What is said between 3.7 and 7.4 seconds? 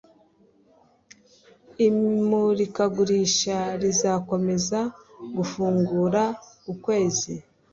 rizakomeza gufungura ukwezi.